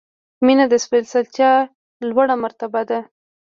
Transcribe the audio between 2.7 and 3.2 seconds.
ده.